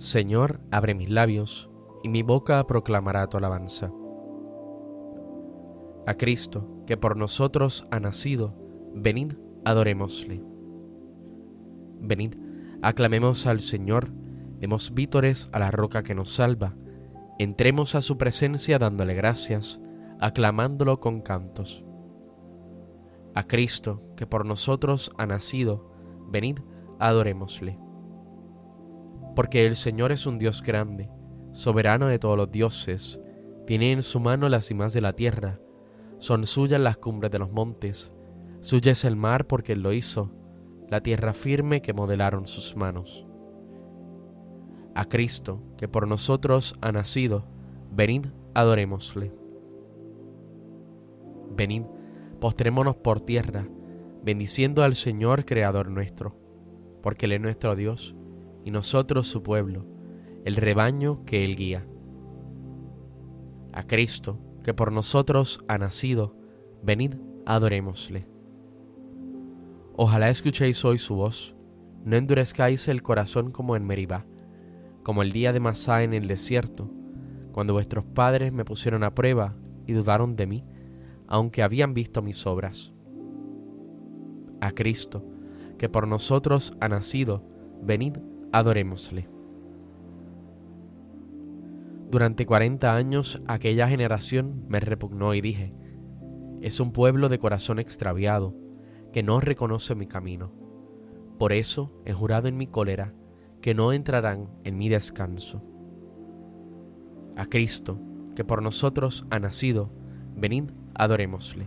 Señor, 0.00 0.60
abre 0.70 0.94
mis 0.94 1.10
labios, 1.10 1.68
y 2.02 2.08
mi 2.08 2.22
boca 2.22 2.66
proclamará 2.66 3.26
tu 3.26 3.36
alabanza. 3.36 3.92
A 6.06 6.14
Cristo, 6.14 6.66
que 6.86 6.96
por 6.96 7.18
nosotros 7.18 7.86
ha 7.90 8.00
nacido, 8.00 8.54
venid, 8.94 9.34
adorémosle. 9.62 10.42
Venid, 12.00 12.34
aclamemos 12.80 13.46
al 13.46 13.60
Señor, 13.60 14.10
demos 14.58 14.94
vítores 14.94 15.50
a 15.52 15.58
la 15.58 15.70
roca 15.70 16.02
que 16.02 16.14
nos 16.14 16.30
salva, 16.30 16.74
entremos 17.38 17.94
a 17.94 18.00
su 18.00 18.16
presencia 18.16 18.78
dándole 18.78 19.12
gracias, 19.12 19.82
aclamándolo 20.18 20.98
con 20.98 21.20
cantos. 21.20 21.84
A 23.34 23.42
Cristo, 23.42 24.02
que 24.16 24.26
por 24.26 24.46
nosotros 24.46 25.12
ha 25.18 25.26
nacido, 25.26 25.92
venid, 26.30 26.60
adorémosle 26.98 27.89
porque 29.40 29.64
el 29.66 29.74
Señor 29.74 30.12
es 30.12 30.26
un 30.26 30.36
Dios 30.36 30.62
grande, 30.62 31.08
soberano 31.52 32.08
de 32.08 32.18
todos 32.18 32.36
los 32.36 32.52
dioses, 32.52 33.22
tiene 33.66 33.90
en 33.90 34.02
su 34.02 34.20
mano 34.20 34.50
las 34.50 34.66
cimas 34.66 34.92
de 34.92 35.00
la 35.00 35.14
tierra, 35.14 35.58
son 36.18 36.46
suyas 36.46 36.78
las 36.78 36.98
cumbres 36.98 37.30
de 37.30 37.38
los 37.38 37.50
montes, 37.50 38.12
suya 38.60 38.92
es 38.92 39.02
el 39.06 39.16
mar 39.16 39.46
porque 39.46 39.72
Él 39.72 39.80
lo 39.80 39.94
hizo, 39.94 40.30
la 40.90 41.00
tierra 41.00 41.32
firme 41.32 41.80
que 41.80 41.94
modelaron 41.94 42.46
sus 42.46 42.76
manos. 42.76 43.26
A 44.94 45.06
Cristo, 45.06 45.62
que 45.78 45.88
por 45.88 46.06
nosotros 46.06 46.74
ha 46.82 46.92
nacido, 46.92 47.46
venid, 47.90 48.26
adorémosle. 48.52 49.32
Venid, 51.56 51.84
postrémonos 52.42 52.96
por 52.96 53.22
tierra, 53.22 53.66
bendiciendo 54.22 54.82
al 54.82 54.94
Señor 54.94 55.46
Creador 55.46 55.90
nuestro, 55.90 56.36
porque 57.00 57.24
Él 57.24 57.32
es 57.32 57.40
nuestro 57.40 57.74
Dios 57.74 58.14
y 58.64 58.70
nosotros 58.70 59.26
su 59.26 59.42
pueblo, 59.42 59.86
el 60.44 60.56
rebaño 60.56 61.24
que 61.24 61.44
Él 61.44 61.56
guía. 61.56 61.86
A 63.72 63.84
Cristo, 63.84 64.38
que 64.62 64.74
por 64.74 64.92
nosotros 64.92 65.62
ha 65.68 65.78
nacido, 65.78 66.36
venid, 66.82 67.14
adorémosle. 67.46 68.26
Ojalá 69.96 70.30
escuchéis 70.30 70.84
hoy 70.84 70.98
su 70.98 71.14
voz, 71.14 71.54
no 72.04 72.16
endurezcáis 72.16 72.88
el 72.88 73.02
corazón 73.02 73.50
como 73.50 73.76
en 73.76 73.86
Meribá, 73.86 74.26
como 75.02 75.22
el 75.22 75.32
día 75.32 75.52
de 75.52 75.60
Masá 75.60 76.02
en 76.02 76.14
el 76.14 76.26
desierto, 76.26 76.90
cuando 77.52 77.72
vuestros 77.72 78.04
padres 78.04 78.52
me 78.52 78.64
pusieron 78.64 79.02
a 79.02 79.14
prueba 79.14 79.56
y 79.86 79.92
dudaron 79.92 80.36
de 80.36 80.46
mí, 80.46 80.64
aunque 81.26 81.62
habían 81.62 81.94
visto 81.94 82.22
mis 82.22 82.46
obras. 82.46 82.92
A 84.60 84.72
Cristo, 84.72 85.24
que 85.78 85.88
por 85.88 86.06
nosotros 86.06 86.74
ha 86.80 86.88
nacido, 86.88 87.44
venid, 87.82 88.18
adorémosle. 88.52 89.28
Durante 92.10 92.44
cuarenta 92.44 92.96
años 92.96 93.40
aquella 93.46 93.86
generación 93.88 94.64
me 94.68 94.80
repugnó 94.80 95.32
y 95.34 95.40
dije, 95.40 95.72
es 96.60 96.80
un 96.80 96.92
pueblo 96.92 97.28
de 97.28 97.38
corazón 97.38 97.78
extraviado, 97.78 98.54
que 99.12 99.22
no 99.22 99.40
reconoce 99.40 99.94
mi 99.94 100.06
camino. 100.06 100.52
Por 101.38 101.52
eso 101.52 101.92
he 102.04 102.12
jurado 102.12 102.48
en 102.48 102.56
mi 102.56 102.66
cólera 102.66 103.14
que 103.60 103.74
no 103.74 103.92
entrarán 103.92 104.50
en 104.64 104.76
mi 104.76 104.88
descanso. 104.88 105.62
A 107.36 107.46
Cristo, 107.46 107.98
que 108.34 108.44
por 108.44 108.62
nosotros 108.62 109.26
ha 109.30 109.38
nacido, 109.38 109.90
venid, 110.36 110.70
adorémosle. 110.94 111.66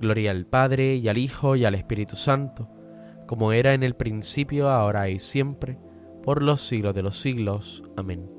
Gloria 0.00 0.32
al 0.32 0.46
Padre 0.46 0.96
y 0.96 1.08
al 1.08 1.16
Hijo 1.16 1.56
y 1.56 1.64
al 1.64 1.74
Espíritu 1.74 2.16
Santo, 2.16 2.68
como 3.26 3.52
era 3.52 3.74
en 3.74 3.82
el 3.82 3.94
principio, 3.94 4.68
ahora 4.68 5.08
y 5.10 5.18
siempre, 5.18 5.78
por 6.22 6.42
los 6.42 6.60
siglos 6.60 6.94
de 6.94 7.02
los 7.02 7.20
siglos. 7.20 7.82
Amén. 7.96 8.30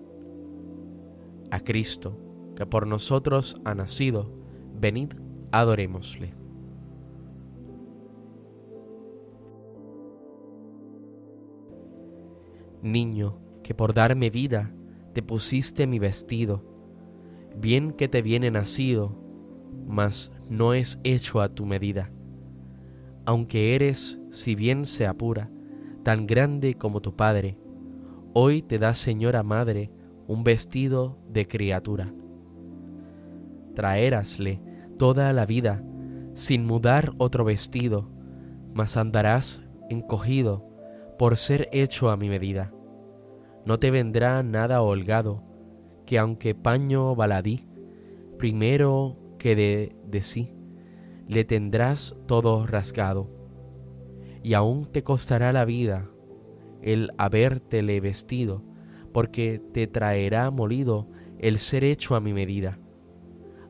A 1.52 1.60
Cristo, 1.60 2.18
que 2.56 2.66
por 2.66 2.88
nosotros 2.88 3.60
ha 3.66 3.76
nacido, 3.76 4.32
venid, 4.74 5.14
adorémosle. 5.52 6.34
Niño, 12.82 13.40
que 13.64 13.74
por 13.74 13.94
darme 13.94 14.30
vida 14.30 14.74
te 15.14 15.22
pusiste 15.22 15.88
mi 15.88 16.00
vestido, 16.00 16.64
bien 17.56 17.92
que 17.92 18.08
te 18.08 18.22
viene 18.22 18.52
nacido, 18.52 19.18
mas 19.88 20.32
no 20.50 20.74
es 20.74 21.00
hecho 21.04 21.42
a 21.42 21.50
tu 21.50 21.66
medida 21.66 22.12
aunque 23.28 23.76
eres, 23.76 24.22
si 24.32 24.56
bien 24.56 24.86
se 24.86 25.06
apura, 25.06 25.52
tan 26.04 26.28
grande 26.28 26.76
como 26.76 27.02
tu 27.02 27.18
Padre, 27.18 27.58
hoy 28.34 28.62
te 28.62 28.80
da 28.80 28.94
Señora 28.94 29.44
Madre 29.44 29.92
un 30.28 30.46
vestido 30.46 31.20
de 31.28 31.46
criatura. 31.46 32.14
Traérasle 33.76 34.62
toda 34.98 35.34
la 35.34 35.46
vida 35.46 35.84
sin 36.36 36.66
mudar 36.66 37.12
otro 37.18 37.44
vestido, 37.44 38.10
mas 38.74 38.96
andarás 38.96 39.62
encogido 39.90 40.66
por 41.20 41.36
ser 41.36 41.68
hecho 41.74 42.10
a 42.10 42.16
mi 42.16 42.30
medida. 42.30 42.72
No 43.66 43.78
te 43.78 43.92
vendrá 43.92 44.42
nada 44.42 44.82
holgado, 44.82 45.44
que 46.06 46.18
aunque 46.18 46.56
paño 46.56 47.14
baladí, 47.14 47.68
primero 48.38 49.18
que 49.38 49.58
de, 49.58 49.98
de 50.06 50.22
sí, 50.22 50.57
le 51.28 51.44
tendrás 51.44 52.16
todo 52.26 52.66
rasgado, 52.66 53.30
y 54.44 54.54
aún 54.54 54.86
te 54.92 55.04
costará 55.04 55.52
la 55.52 55.66
vida 55.66 56.10
el 56.82 57.12
habértele 57.18 58.00
vestido, 58.00 58.64
porque 59.12 59.62
te 59.74 59.88
traerá 59.88 60.50
molido 60.52 61.08
el 61.40 61.58
ser 61.58 61.84
hecho 61.84 62.16
a 62.16 62.22
mi 62.22 62.34
medida. 62.34 62.80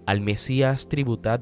Al 0.05 0.21
Mesías 0.21 0.87
tributad, 0.87 1.41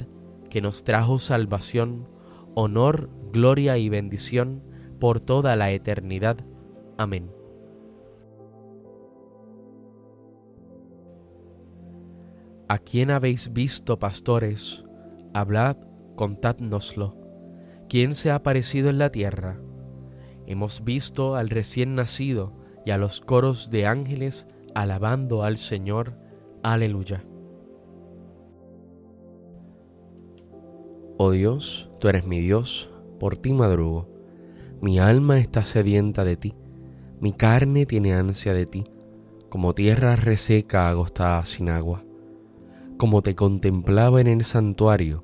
que 0.50 0.62
nos 0.62 0.84
trajo 0.84 1.20
salvación, 1.20 2.08
honor, 2.54 3.10
gloria 3.34 3.78
y 3.78 3.90
bendición 3.90 4.64
por 5.00 5.20
toda 5.20 5.56
la 5.56 5.72
eternidad. 5.72 6.38
Amén. 6.98 7.30
¿A 12.68 12.78
quién 12.80 13.12
habéis 13.12 13.52
visto, 13.54 14.00
pastores? 14.00 14.86
Hablad 15.34 15.78
contádnoslo. 16.16 17.18
¿Quién 17.88 18.16
se 18.16 18.32
ha 18.32 18.36
aparecido 18.36 18.90
en 18.90 18.98
la 18.98 19.12
tierra? 19.12 19.60
Hemos 20.48 20.84
visto 20.84 21.36
al 21.36 21.50
recién 21.50 21.96
nacido 21.96 22.54
y 22.86 22.92
a 22.92 22.98
los 22.98 23.22
coros 23.22 23.70
de 23.70 23.86
ángeles 23.86 24.48
alabando 24.74 25.44
al 25.44 25.58
Señor. 25.58 26.14
Aleluya. 26.64 27.24
Oh 31.18 31.32
Dios, 31.32 31.90
tú 32.00 32.10
eres 32.10 32.28
mi 32.28 32.40
Dios, 32.40 32.92
por 33.20 33.38
ti 33.38 33.54
madrugo. 33.54 34.10
Mi 34.82 35.00
alma 35.00 35.40
está 35.40 35.64
sedienta 35.64 36.26
de 36.26 36.36
ti, 36.36 36.54
mi 37.22 37.32
carne 37.32 37.86
tiene 37.86 38.14
ansia 38.14 38.54
de 38.54 38.66
ti, 38.66 38.86
como 39.50 39.74
tierra 39.74 40.18
reseca 40.18 40.90
agostada 40.90 41.46
sin 41.46 41.70
agua. 41.70 42.04
Como 42.98 43.22
te 43.22 43.36
contemplaba 43.36 44.20
en 44.20 44.28
el 44.28 44.44
santuario, 44.44 45.24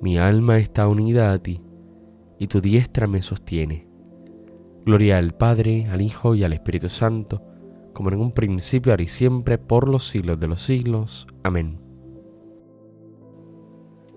mi 0.00 0.16
alma 0.16 0.58
está 0.58 0.88
unida 0.88 1.30
a 1.32 1.38
ti, 1.38 1.60
y 2.38 2.46
tu 2.46 2.62
diestra 2.62 3.06
me 3.06 3.20
sostiene. 3.20 3.86
Gloria 4.86 5.18
al 5.18 5.34
Padre, 5.34 5.86
al 5.90 6.00
Hijo 6.00 6.34
y 6.34 6.42
al 6.42 6.54
Espíritu 6.54 6.88
Santo, 6.88 7.42
como 7.92 8.08
en 8.08 8.18
un 8.18 8.32
principio, 8.32 8.92
ahora 8.92 9.02
y 9.02 9.08
siempre, 9.08 9.58
por 9.58 9.88
los 9.88 10.06
siglos 10.06 10.40
de 10.40 10.48
los 10.48 10.62
siglos. 10.62 11.26
Amén. 11.42 11.80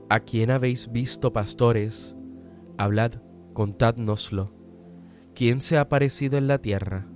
¿A 0.09 0.21
quién 0.21 0.51
habéis 0.51 0.89
visto, 0.89 1.33
pastores? 1.33 2.15
Hablad, 2.77 3.15
contádnoslo. 3.51 4.53
¿Quién 5.35 5.59
se 5.59 5.77
ha 5.77 5.81
aparecido 5.81 6.37
en 6.37 6.47
la 6.47 6.59
tierra? 6.59 7.07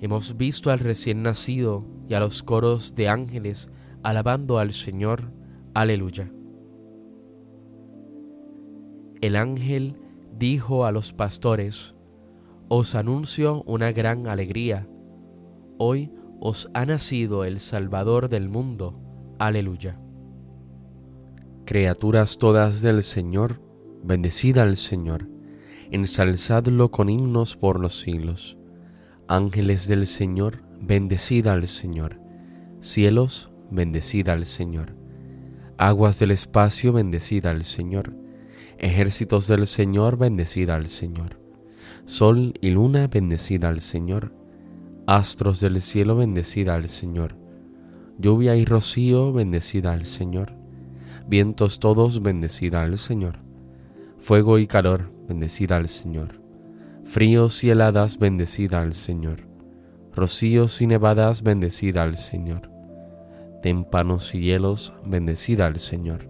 Hemos 0.00 0.36
visto 0.36 0.70
al 0.72 0.80
recién 0.80 1.22
nacido 1.22 1.86
y 2.08 2.14
a 2.14 2.20
los 2.20 2.42
coros 2.42 2.94
de 2.96 3.08
ángeles 3.08 3.70
alabando 4.02 4.58
al 4.58 4.72
Señor. 4.72 5.30
Aleluya 5.74 6.32
el 9.20 9.36
ángel 9.36 9.96
dijo 10.38 10.86
a 10.86 10.92
los 10.92 11.12
pastores, 11.12 11.94
Os 12.68 12.94
anuncio 12.94 13.62
una 13.66 13.92
gran 13.92 14.26
alegría. 14.26 14.88
Hoy 15.78 16.10
os 16.40 16.70
ha 16.72 16.86
nacido 16.86 17.44
el 17.44 17.60
Salvador 17.60 18.28
del 18.28 18.48
mundo. 18.48 18.98
Aleluya. 19.38 19.98
Criaturas 21.66 22.38
todas 22.38 22.80
del 22.82 23.02
Señor, 23.02 23.60
bendecida 24.04 24.62
al 24.62 24.76
Señor, 24.76 25.28
ensalzadlo 25.90 26.90
con 26.90 27.10
himnos 27.10 27.56
por 27.56 27.78
los 27.78 28.00
siglos. 28.00 28.56
Ángeles 29.28 29.86
del 29.86 30.06
Señor, 30.06 30.62
bendecida 30.80 31.52
al 31.52 31.68
Señor. 31.68 32.20
Cielos, 32.80 33.50
bendecida 33.70 34.32
al 34.32 34.46
Señor. 34.46 34.96
Aguas 35.76 36.18
del 36.18 36.32
espacio, 36.32 36.92
bendecida 36.92 37.50
al 37.50 37.64
Señor. 37.64 38.19
Ejércitos 38.80 39.46
del 39.46 39.66
Señor, 39.66 40.18
bendecida 40.18 40.74
al 40.74 40.88
Señor. 40.88 41.38
Sol 42.06 42.54
y 42.60 42.70
luna, 42.70 43.06
bendecida 43.06 43.68
al 43.68 43.80
Señor 43.80 44.32
Astros 45.06 45.58
del 45.58 45.82
cielo, 45.82 46.14
bendecida 46.14 46.76
al 46.76 46.88
Señor. 46.88 47.34
Lluvia 48.18 48.54
y 48.54 48.64
rocío, 48.64 49.32
bendecida 49.32 49.92
al 49.92 50.04
Señor. 50.04 50.52
Vientos 51.26 51.80
todos, 51.80 52.22
bendecida 52.22 52.82
al 52.82 52.96
Señor. 52.96 53.40
Fuego 54.18 54.60
y 54.60 54.68
calor, 54.68 55.10
bendecida 55.26 55.78
al 55.78 55.88
Señor. 55.88 56.36
Fríos 57.04 57.64
y 57.64 57.70
heladas, 57.70 58.18
bendecida 58.18 58.82
al 58.82 58.94
Señor. 58.94 59.48
Rocíos 60.14 60.80
y 60.80 60.86
nevadas, 60.86 61.42
bendecida 61.42 62.04
al 62.04 62.16
Señor. 62.16 62.70
Témpanos 63.62 64.32
y 64.36 64.42
hielos, 64.42 64.92
bendecida 65.04 65.66
al 65.66 65.80
Señor. 65.80 66.29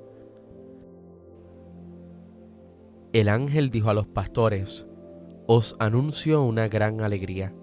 El 3.13 3.29
ángel 3.29 3.69
dijo 3.69 3.89
a 3.89 3.93
los 3.93 4.07
pastores, 4.07 4.87
Os 5.47 5.75
anuncio 5.79 6.43
una 6.43 6.67
gran 6.67 7.01
alegría 7.01 7.53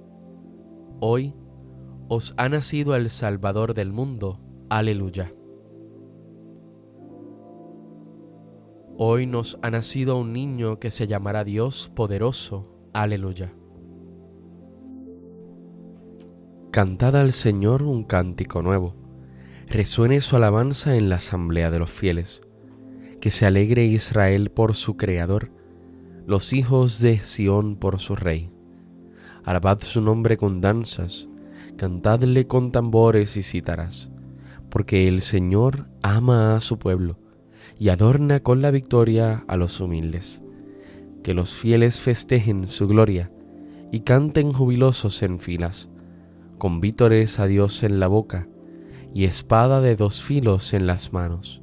Hoy 1.00 1.32
os 2.08 2.34
ha 2.36 2.48
nacido 2.48 2.96
el 2.96 3.08
Salvador 3.08 3.72
del 3.72 3.92
mundo. 3.92 4.40
Aleluya. 4.68 5.32
Hoy 8.96 9.26
nos 9.26 9.58
ha 9.62 9.70
nacido 9.70 10.16
un 10.16 10.32
niño 10.32 10.80
que 10.80 10.90
se 10.90 11.06
llamará 11.06 11.44
Dios 11.44 11.88
poderoso. 11.94 12.66
Aleluya. 12.92 13.54
Cantad 16.72 17.14
al 17.14 17.30
Señor 17.30 17.84
un 17.84 18.02
cántico 18.02 18.60
nuevo. 18.60 18.96
Resuene 19.68 20.20
su 20.20 20.34
alabanza 20.34 20.96
en 20.96 21.08
la 21.08 21.16
asamblea 21.16 21.70
de 21.70 21.78
los 21.78 21.90
fieles. 21.90 22.42
Que 23.20 23.30
se 23.30 23.46
alegre 23.46 23.84
Israel 23.84 24.50
por 24.50 24.74
su 24.74 24.96
Creador, 24.96 25.50
los 26.26 26.52
hijos 26.52 27.00
de 27.00 27.18
Sión 27.18 27.76
por 27.76 27.98
su 27.98 28.14
Rey. 28.14 28.50
Alabad 29.44 29.80
su 29.80 30.00
nombre 30.00 30.36
con 30.36 30.60
danzas, 30.60 31.28
cantadle 31.76 32.46
con 32.46 32.70
tambores 32.70 33.36
y 33.36 33.42
cítaras, 33.42 34.10
porque 34.70 35.08
el 35.08 35.20
Señor 35.20 35.88
ama 36.02 36.54
a 36.54 36.60
su 36.60 36.78
pueblo 36.78 37.18
y 37.78 37.88
adorna 37.88 38.40
con 38.40 38.62
la 38.62 38.70
victoria 38.70 39.44
a 39.48 39.56
los 39.56 39.80
humildes. 39.80 40.42
Que 41.22 41.34
los 41.34 41.54
fieles 41.54 42.00
festejen 42.00 42.68
su 42.68 42.86
gloria 42.86 43.30
y 43.90 44.00
canten 44.00 44.52
jubilosos 44.52 45.22
en 45.22 45.40
filas, 45.40 45.88
con 46.58 46.80
vítores 46.80 47.38
a 47.38 47.46
Dios 47.46 47.82
en 47.82 48.00
la 48.00 48.06
boca 48.06 48.48
y 49.14 49.24
espada 49.24 49.80
de 49.80 49.96
dos 49.96 50.22
filos 50.22 50.74
en 50.74 50.86
las 50.86 51.12
manos, 51.12 51.62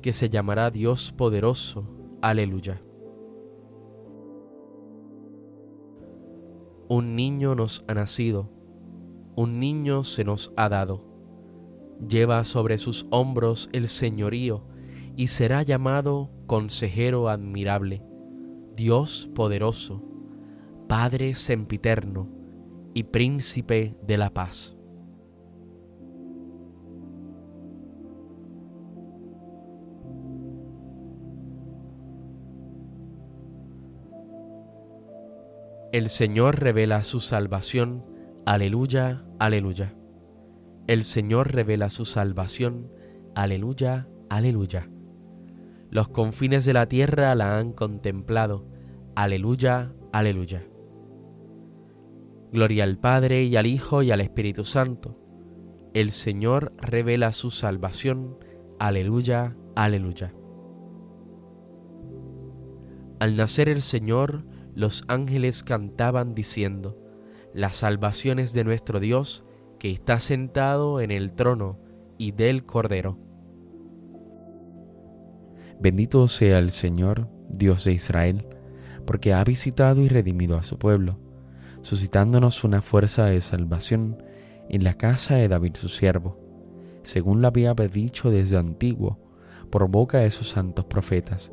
que 0.00 0.12
se 0.12 0.28
llamará 0.28 0.70
Dios 0.70 1.12
poderoso. 1.12 1.84
Aleluya. 2.22 2.82
Un 6.88 7.14
niño 7.14 7.54
nos 7.54 7.84
ha 7.86 7.94
nacido, 7.94 8.50
un 9.36 9.60
niño 9.60 10.02
se 10.04 10.24
nos 10.24 10.52
ha 10.56 10.68
dado. 10.68 11.04
Lleva 12.08 12.44
sobre 12.44 12.78
sus 12.78 13.06
hombros 13.10 13.68
el 13.72 13.86
señorío 13.86 14.64
y 15.16 15.28
será 15.28 15.62
llamado 15.62 16.30
Consejero 16.46 17.28
admirable, 17.28 18.02
Dios 18.74 19.30
poderoso, 19.34 20.02
Padre 20.88 21.34
sempiterno 21.34 22.28
y 22.94 23.04
Príncipe 23.04 23.94
de 24.02 24.18
la 24.18 24.30
paz. 24.30 24.79
El 35.92 36.08
Señor 36.08 36.60
revela 36.60 37.02
su 37.02 37.18
salvación. 37.18 38.04
Aleluya, 38.46 39.24
aleluya. 39.40 39.96
El 40.86 41.02
Señor 41.02 41.52
revela 41.52 41.90
su 41.90 42.04
salvación. 42.04 42.92
Aleluya, 43.34 44.08
aleluya. 44.28 44.88
Los 45.90 46.08
confines 46.08 46.64
de 46.64 46.74
la 46.74 46.86
tierra 46.86 47.34
la 47.34 47.58
han 47.58 47.72
contemplado. 47.72 48.68
Aleluya, 49.16 49.92
aleluya. 50.12 50.64
Gloria 52.52 52.84
al 52.84 52.96
Padre 52.96 53.42
y 53.42 53.56
al 53.56 53.66
Hijo 53.66 54.04
y 54.04 54.12
al 54.12 54.20
Espíritu 54.20 54.64
Santo. 54.64 55.18
El 55.92 56.12
Señor 56.12 56.72
revela 56.78 57.32
su 57.32 57.50
salvación. 57.50 58.38
Aleluya, 58.78 59.56
aleluya. 59.74 60.32
Al 63.18 63.36
nacer 63.36 63.68
el 63.68 63.82
Señor, 63.82 64.44
los 64.80 65.04
ángeles 65.08 65.62
cantaban 65.62 66.34
diciendo, 66.34 66.96
La 67.52 67.68
salvación 67.68 68.38
es 68.38 68.54
de 68.54 68.64
nuestro 68.64 68.98
Dios 68.98 69.44
que 69.78 69.90
está 69.90 70.18
sentado 70.20 71.00
en 71.00 71.10
el 71.10 71.32
trono 71.32 71.78
y 72.18 72.32
del 72.32 72.64
Cordero. 72.64 73.18
Bendito 75.78 76.26
sea 76.28 76.58
el 76.58 76.70
Señor, 76.70 77.28
Dios 77.48 77.84
de 77.84 77.92
Israel, 77.92 78.46
porque 79.06 79.32
ha 79.32 79.44
visitado 79.44 80.00
y 80.02 80.08
redimido 80.08 80.56
a 80.56 80.62
su 80.62 80.78
pueblo, 80.78 81.18
suscitándonos 81.82 82.64
una 82.64 82.82
fuerza 82.82 83.26
de 83.26 83.40
salvación 83.40 84.22
en 84.68 84.84
la 84.84 84.94
casa 84.94 85.36
de 85.36 85.48
David 85.48 85.74
su 85.74 85.88
siervo, 85.88 86.38
según 87.02 87.42
lo 87.42 87.48
había 87.48 87.74
dicho 87.74 88.30
desde 88.30 88.56
antiguo, 88.56 89.18
por 89.70 89.88
boca 89.88 90.18
de 90.18 90.30
sus 90.30 90.50
santos 90.50 90.86
profetas. 90.86 91.52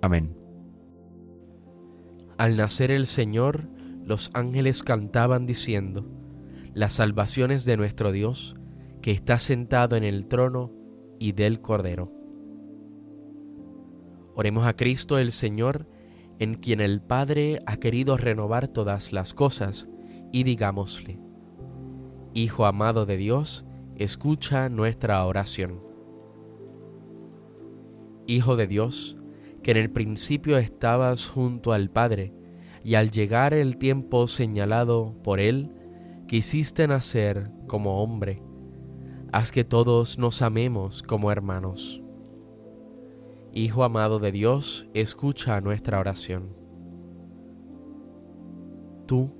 Amén. 0.00 0.36
Al 2.36 2.56
nacer 2.56 2.90
el 2.90 3.06
Señor, 3.06 3.68
los 4.04 4.30
ángeles 4.32 4.82
cantaban 4.82 5.44
diciendo, 5.44 6.06
las 6.72 6.92
salvaciones 6.92 7.64
de 7.64 7.76
nuestro 7.76 8.12
Dios, 8.12 8.54
que 9.02 9.10
está 9.10 9.38
sentado 9.38 9.96
en 9.96 10.04
el 10.04 10.26
trono 10.26 10.72
y 11.18 11.32
del 11.32 11.60
Cordero. 11.60 12.12
Oremos 14.34 14.66
a 14.66 14.76
Cristo 14.76 15.18
el 15.18 15.32
Señor, 15.32 15.88
en 16.38 16.54
quien 16.54 16.80
el 16.80 17.00
Padre 17.00 17.60
ha 17.66 17.78
querido 17.78 18.16
renovar 18.16 18.68
todas 18.68 19.12
las 19.12 19.34
cosas, 19.34 19.88
y 20.30 20.44
digámosle, 20.44 21.18
Hijo 22.34 22.66
amado 22.66 23.04
de 23.04 23.16
Dios, 23.16 23.64
escucha 23.96 24.68
nuestra 24.68 25.24
oración. 25.24 25.82
Hijo 28.28 28.54
de 28.54 28.68
Dios, 28.68 29.18
que 29.62 29.72
en 29.72 29.76
el 29.76 29.90
principio 29.90 30.58
estabas 30.58 31.26
junto 31.26 31.72
al 31.72 31.90
Padre, 31.90 32.32
y 32.84 32.94
al 32.94 33.10
llegar 33.10 33.54
el 33.54 33.76
tiempo 33.76 34.26
señalado 34.26 35.14
por 35.22 35.40
Él, 35.40 35.70
quisiste 36.26 36.86
nacer 36.86 37.50
como 37.66 38.02
hombre 38.02 38.42
haz 39.32 39.52
que 39.52 39.64
todos 39.64 40.18
nos 40.18 40.42
amemos 40.42 41.02
como 41.02 41.30
hermanos. 41.30 42.02
Hijo 43.52 43.84
amado 43.84 44.18
de 44.18 44.32
Dios, 44.32 44.88
escucha 44.94 45.60
nuestra 45.60 45.98
oración. 45.98 46.54
Tú, 49.06 49.34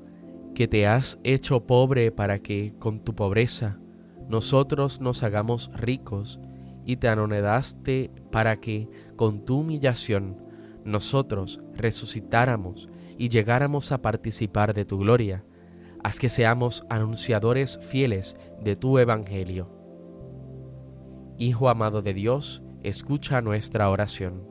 que 0.54 0.66
te 0.66 0.86
has 0.86 1.18
hecho 1.24 1.66
pobre 1.66 2.10
para 2.10 2.40
que, 2.40 2.74
con 2.78 3.00
tu 3.00 3.14
pobreza, 3.14 3.78
nosotros 4.28 5.00
nos 5.00 5.22
hagamos 5.22 5.70
ricos, 5.74 6.40
y 6.88 6.96
te 6.96 7.08
anonedaste 7.08 8.10
para 8.32 8.60
que, 8.60 8.88
con 9.14 9.44
tu 9.44 9.58
humillación, 9.58 10.38
nosotros 10.86 11.60
resucitáramos 11.74 12.88
y 13.18 13.28
llegáramos 13.28 13.92
a 13.92 14.00
participar 14.00 14.72
de 14.72 14.86
tu 14.86 14.96
gloria, 14.96 15.44
haz 16.02 16.18
que 16.18 16.30
seamos 16.30 16.86
anunciadores 16.88 17.78
fieles 17.82 18.38
de 18.64 18.74
tu 18.74 18.98
Evangelio 18.98 19.76
Hijo 21.36 21.68
amado 21.68 22.00
de 22.00 22.14
Dios, 22.14 22.62
escucha 22.82 23.42
nuestra 23.42 23.90
oración. 23.90 24.42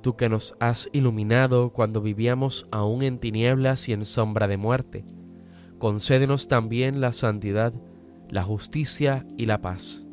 Tú 0.00 0.16
que 0.16 0.30
nos 0.30 0.54
has 0.58 0.88
iluminado 0.92 1.70
cuando 1.74 2.00
vivíamos 2.00 2.66
aún 2.70 3.02
en 3.02 3.18
tinieblas 3.18 3.90
y 3.90 3.92
en 3.92 4.06
sombra 4.06 4.48
de 4.48 4.56
muerte, 4.56 5.04
concédenos 5.78 6.48
también 6.48 7.02
la 7.02 7.12
santidad, 7.12 7.74
la 8.30 8.42
justicia 8.42 9.26
y 9.36 9.44
la 9.44 9.60
paz. 9.60 10.07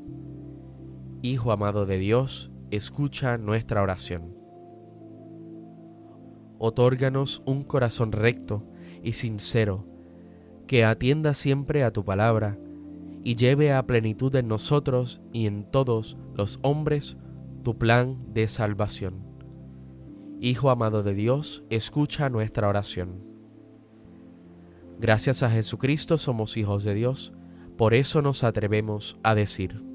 Hijo 1.26 1.52
amado 1.52 1.88
de 1.88 1.98
Dios, 1.98 2.52
escucha 2.70 3.40
nuestra 3.40 3.82
oración. 3.82 4.38
Otórganos 6.60 7.42
un 7.48 7.64
corazón 7.64 8.12
recto 8.12 8.64
y 9.02 9.14
sincero, 9.14 9.88
que 10.68 10.86
atienda 10.86 11.34
siempre 11.34 11.84
a 11.84 11.90
tu 11.90 12.06
palabra, 12.06 12.60
y 13.24 13.38
lleve 13.38 13.74
a 13.74 13.88
plenitud 13.88 14.36
en 14.36 14.48
nosotros 14.48 15.20
y 15.34 15.48
en 15.48 15.64
todos 15.64 16.16
los 16.36 16.60
hombres 16.62 17.18
tu 17.64 17.76
plan 17.76 18.32
de 18.36 18.48
salvación. 18.48 19.16
Hijo 20.40 20.70
amado 20.70 21.02
de 21.02 21.16
Dios, 21.16 21.64
escucha 21.72 22.30
nuestra 22.30 22.70
oración. 22.70 23.24
Gracias 25.00 25.42
a 25.42 25.50
Jesucristo 25.50 26.20
somos 26.20 26.56
hijos 26.56 26.84
de 26.84 26.94
Dios, 26.94 27.34
por 27.78 27.96
eso 27.96 28.22
nos 28.22 28.44
atrevemos 28.44 29.18
a 29.24 29.34
decir, 29.34 29.95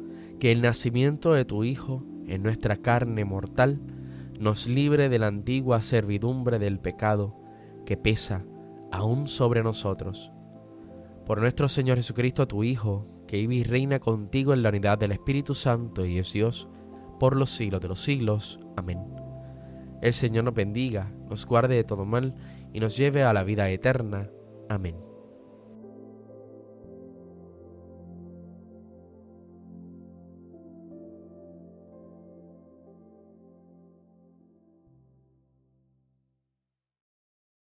que 0.41 0.51
el 0.51 0.63
nacimiento 0.63 1.33
de 1.33 1.45
tu 1.45 1.63
Hijo 1.63 2.03
en 2.25 2.41
nuestra 2.41 2.77
carne 2.77 3.25
mortal 3.25 3.79
nos 4.39 4.67
libre 4.67 5.07
de 5.07 5.19
la 5.19 5.27
antigua 5.27 5.83
servidumbre 5.83 6.57
del 6.57 6.79
pecado 6.79 7.37
que 7.85 7.95
pesa 7.95 8.43
aún 8.91 9.27
sobre 9.27 9.61
nosotros 9.61 10.31
por 11.27 11.39
nuestro 11.39 11.69
Señor 11.69 11.97
Jesucristo, 11.97 12.47
tu 12.47 12.63
Hijo, 12.63 13.05
que 13.27 13.37
vive 13.37 13.53
y 13.53 13.63
reina 13.63 13.99
contigo 13.99 14.51
en 14.53 14.63
la 14.63 14.69
unidad 14.69 14.97
del 14.97 15.11
Espíritu 15.11 15.53
Santo 15.53 16.07
y 16.07 16.17
es 16.17 16.33
Dios, 16.33 16.67
por 17.19 17.35
los 17.35 17.51
siglos 17.51 17.79
de 17.79 17.87
los 17.87 17.99
siglos. 17.99 18.59
Amén. 18.75 18.99
El 20.01 20.13
Señor 20.13 20.45
nos 20.45 20.55
bendiga, 20.55 21.11
nos 21.29 21.45
guarde 21.45 21.75
de 21.75 21.83
todo 21.83 22.03
mal 22.03 22.33
y 22.73 22.79
nos 22.79 22.97
lleve 22.97 23.21
a 23.21 23.31
la 23.31 23.43
vida 23.43 23.69
eterna. 23.69 24.31
Amén. 24.69 25.10